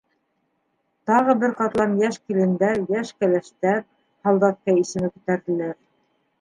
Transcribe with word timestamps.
Тағы 1.11 1.35
бер 1.43 1.53
ҡатлам 1.59 1.93
йәш 1.99 2.17
килендәр, 2.31 2.81
йәш 2.95 3.13
кәләштәр, 3.21 3.87
һалдатка 4.31 4.79
исеме 4.85 5.15
күтәрҙеләр. 5.17 5.81